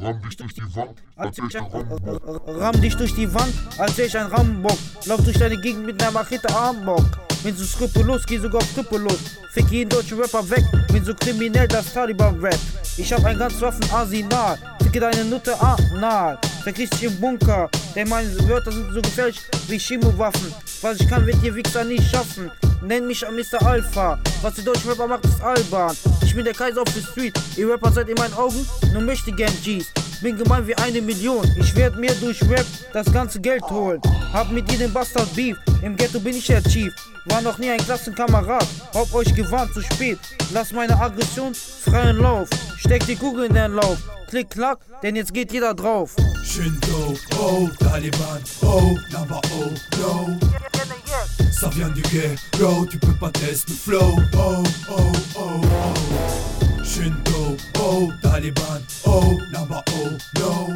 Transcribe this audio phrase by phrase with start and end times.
[0.00, 2.22] Ramm dich durch die Wand, als ich ein Rambock.
[2.46, 4.78] Ramm dich durch die Wand, als ich ein Rambock.
[5.06, 7.04] Lauf durch deine Gegend mit einer Machete Armbock.
[7.44, 9.18] Bin so skrupellos, geh sogar auf Trippelos.
[9.52, 12.58] Fick jeden deutschen Rapper weg, bin so kriminell, das Taliban-Rap.
[12.96, 16.38] Ich hab ein ganz Waffenarsenal, ficke deine Nutte anal.
[16.62, 20.52] Verkriegst dich im Bunker, denn meine Wörter sind so gefährlich wie Chemowaffen.
[20.82, 22.50] Was ich kann, wird ihr Wichser nicht schaffen.
[22.82, 23.64] Nenn mich Mr.
[23.64, 24.18] Alpha.
[24.42, 25.96] Was die deutschen Rapper macht, ist albern.
[26.22, 27.38] Ich bin der Kaiser auf der Street.
[27.56, 29.86] Ihr Rapper seid in meinen Augen nur möchte gern G's.
[30.20, 31.44] Bin gemein wie eine Million.
[31.58, 34.00] Ich werd mir durch Rap das ganze Geld holen.
[34.32, 35.56] Hab mit jedem Bastard Beef.
[35.82, 36.92] Im Ghetto bin ich der Chief.
[37.26, 38.66] War noch nie ein Klassenkamerad.
[38.94, 40.18] Hab euch gewarnt, zu spät.
[40.52, 42.48] Lass meine Aggression freien Lauf.
[42.78, 43.98] Steck die Kugel in den Lauf.
[44.28, 46.16] Klick, klack, denn jetzt geht jeder drauf.
[46.16, 49.70] Dope, oh, Taliban, oh, number oh,
[50.00, 50.38] no.
[51.58, 55.60] Ça vient du ghetto, tu peux pas tester le flow, oh, oh, oh, oh.
[57.24, 60.68] Dope, oh, Taliban, oh, number oh, no.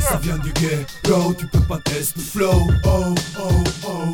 [0.00, 4.12] Ça vient du ghetto, tu peux pas tester le flow, oh, oh, oh, oh.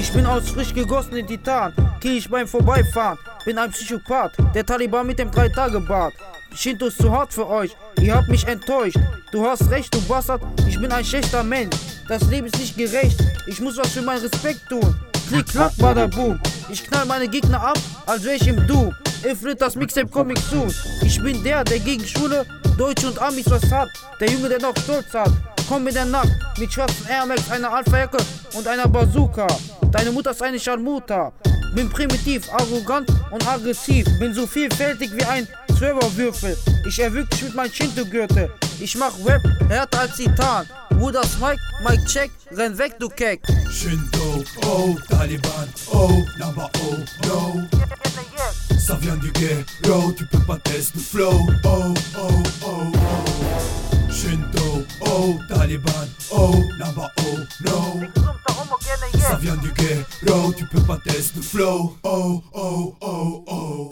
[0.00, 3.18] Ich bin aus frisch gegossenen Titan, kill ich beim Vorbeifahren.
[3.44, 6.14] Bin ein Psychopath, der Taliban mit dem 3-Tage-Bart.
[6.54, 8.98] Shinto ist zu hart für euch, ihr habt mich enttäuscht.
[9.30, 11.76] Du hast recht, du Bastard, ich bin ein schlechter Mensch.
[12.08, 14.94] Das Leben ist nicht gerecht, ich muss was für meinen Respekt tun.
[15.28, 16.38] Klick, klack, bada, boom.
[16.70, 18.94] Ich knall meine Gegner ab, als wär ich im Doom.
[19.24, 20.72] Ifrit, das Mixtape Comic soon.
[21.02, 22.46] Ich bin der, der gegen Schule,
[22.78, 23.88] Deutsche und Amis was hat.
[24.20, 25.32] Der Junge, der noch Stolz hat.
[25.68, 28.18] Komm in der Nacht mit schwarzen Air Max, einer Alpha-Jacke
[28.54, 29.48] und einer Bazooka.
[29.90, 31.32] Deine Mutter ist eine Scharmuta.
[31.74, 34.06] Bin primitiv, arrogant und aggressiv.
[34.20, 36.56] Bin so vielfältig wie ein Zwölferwürfel.
[36.86, 38.48] Ich erwürg dich mit meinem Shinto-Gürtel.
[38.78, 40.66] Ich mach Rap härter als Titan.
[40.98, 43.40] Wooders Mike, Mike Check, renn weg, du Keck.
[43.70, 47.62] Schön dope, oh, Taliban, oh, number oh, no.
[48.78, 52.92] Ça vient du ghetto, tu peux pas tester le flow, oh, oh, oh, oh.
[54.52, 58.00] Dope, oh, Taliban, oh, number oh, no.
[59.18, 63.88] Ça vient du ghetto, tu peux pas tester le flow, oh, oh, oh, oh.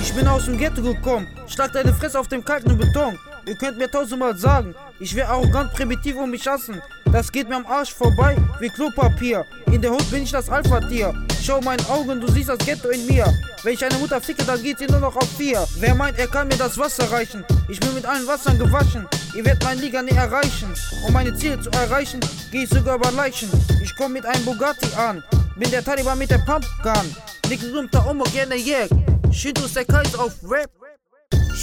[0.00, 1.26] Ich bin aus dem Ghetto gekommen.
[1.46, 3.18] Schlag deine Fresse auf dem kalten Beton.
[3.46, 6.80] Ihr könnt mir tausendmal sagen, ich wäre arrogant, primitiv und mich hassen.
[7.12, 9.44] Das geht mir am Arsch vorbei wie Klopapier.
[9.72, 11.12] In der Hut bin ich das Alpha-Tier.
[11.42, 13.26] Schau meinen Augen, du siehst das Ghetto in mir.
[13.62, 15.66] Wenn ich eine Mutter ficke, dann geht sie nur noch auf vier.
[15.78, 17.44] Wer meint, er kann mir das Wasser reichen?
[17.68, 19.08] Ich bin mit allen Wassern gewaschen.
[19.34, 20.72] Ihr werdet meine Liga nie erreichen.
[21.06, 22.20] Um meine Ziele zu erreichen,
[22.52, 23.50] gehe ich sogar über Leichen.
[23.82, 25.24] Ich komm mit einem Bugatti an.
[25.56, 27.16] Bin der Taliban mit der Pumpgun.
[27.48, 28.88] Nick runter, um gerne jag.
[29.32, 30.79] Shinto ist der Kaiser auf Rap.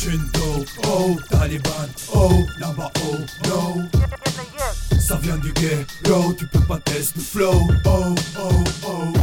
[0.05, 3.81] Dope, oh, Taliban, oh, number oh, no.
[4.99, 9.13] Ça vient du ghetto, tu peux pas tester le flow, oh, oh, oh, oh.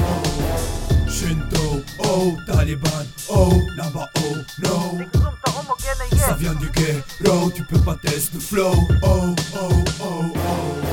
[1.51, 4.99] Dope, oh, Taliban, oh, number oh, no.
[6.19, 8.75] Ça vient du ghetto, tu peux pas tester le flow,
[9.05, 10.84] oh, oh, oh, oh.